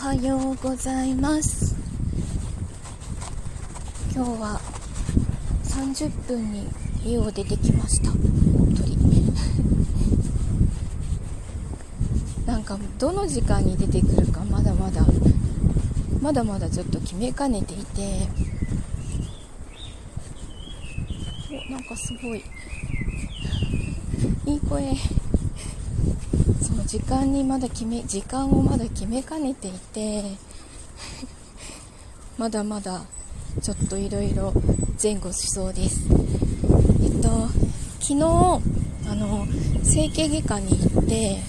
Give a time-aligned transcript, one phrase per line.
[0.00, 1.74] おはようございます。
[4.14, 4.60] 今日は
[5.64, 6.66] 30分に
[7.04, 8.10] 家を出てきました。
[8.12, 8.96] 鳥
[12.46, 15.06] なんかどの時間に出てくるかまだまだ
[16.20, 18.28] まだまだちょっと決めかねていて。
[21.50, 22.42] おなんかすごい。
[24.46, 24.96] いい声。
[26.82, 30.24] の時間にまだ決め時間をまだ決めかねていて
[32.36, 33.04] まだまだ
[33.62, 34.52] ちょっといろいろ
[35.00, 36.00] 前後しそうです。
[37.02, 37.48] えっと
[38.00, 38.22] 昨日
[39.08, 39.46] あの
[39.84, 41.40] 整形外科に行って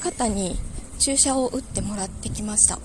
[0.00, 0.58] 肩に
[0.98, 2.78] 注射を打ってもらってきました。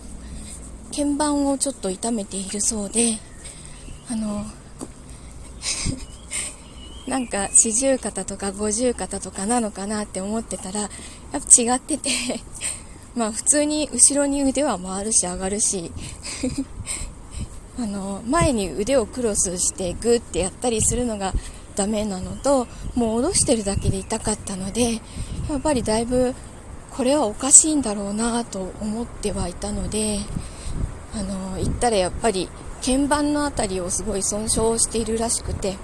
[0.92, 3.20] 鍵盤をちょっと痛めているそうで
[4.10, 4.46] あの
[7.08, 10.90] なんか四十肩とか五十肩とかなのかなって思ってたらやっ
[11.32, 12.10] ぱ違ってて
[13.16, 15.92] まあ普通に後ろに腕は回るし上がるし
[17.80, 21.34] あの前に腕をクロスしてグーってやったりするのが
[21.78, 25.00] ダメなのともう下ろしてるだけで痛かったのでや
[25.58, 26.36] っぱりだいぶ
[26.92, 30.20] これはおかしいんだろうなと思ってはいたので
[31.14, 32.50] あの行ったらやっぱり
[32.84, 35.78] 鍵盤の辺りをすごい損傷しているらしくて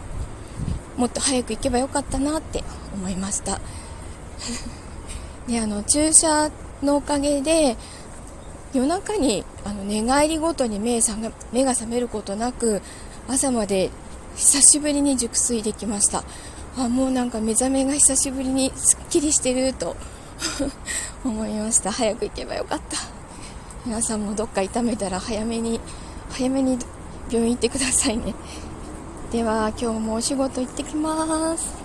[0.97, 2.63] もっと早く行けばよかったなって
[2.93, 3.59] 思いました。
[5.47, 7.77] であの注射のおかげで
[8.73, 11.01] 夜中にあの寝返りごとに目
[11.51, 12.81] 目が覚めることなく
[13.27, 13.89] 朝まで
[14.35, 16.23] 久しぶりに熟睡できました。
[16.75, 19.95] あもうなんか目覚めが久しぶりにすっきりしてると
[21.23, 21.91] 思いました。
[21.91, 22.97] 早く行けばよかった。
[23.85, 25.79] 皆さんもどっか痛めたら早めに
[26.31, 26.77] 早めに
[27.29, 28.33] 病院行ってくださいね。
[29.33, 31.82] では今日もお仕事行ってきます。